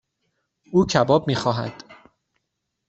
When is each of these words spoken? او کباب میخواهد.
او 0.71 0.85
کباب 0.85 1.25
میخواهد. 1.27 1.83